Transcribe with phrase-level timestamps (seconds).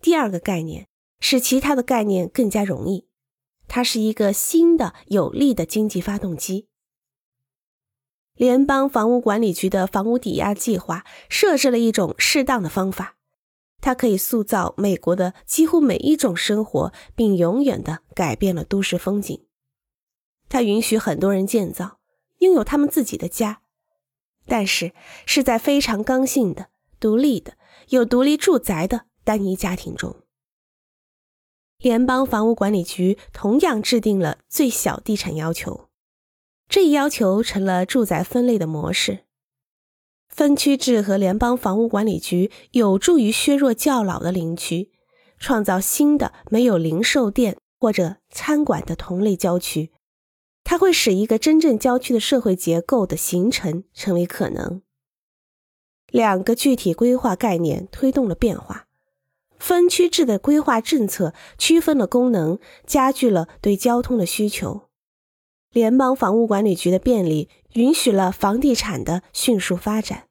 [0.00, 0.88] 第二个概念
[1.20, 3.06] 使其他的概念更加容易，
[3.68, 6.68] 它是一个新的有力的经济发动机。
[8.34, 13.16] 联邦房屋管理局的房屋抵押计划设置了一种适当的方法，
[13.82, 19.44] 它可以塑造美国的几乎每一种生活，并永远的改变了都市风景。
[20.48, 21.98] 它允许很多人建造，
[22.38, 23.60] 拥有他们自己的家，
[24.46, 24.94] 但是
[25.26, 27.58] 是在非常刚性的、独立的、
[27.90, 30.16] 有独立住宅的单一家庭中。
[31.78, 35.88] 联邦房屋管理局同样制定了最小地产要求，
[36.68, 39.24] 这一要求成了住宅分类的模式。
[40.28, 44.92] 分区制和联邦房屋管理局有助于削弱较老的林区，
[45.38, 49.90] 创造新的没有零售店或者餐馆的同类郊区。
[50.62, 54.82] 它会使一个真正郊区的社会结构的形成成为可能。
[56.08, 58.86] 两个具体规划概念推动了变化。
[59.60, 64.88] 分区制的规划政策区分了功能，加剧了对交通的需求。
[65.70, 70.29] 联邦房屋管理局的便利允许了房地产的迅速发展。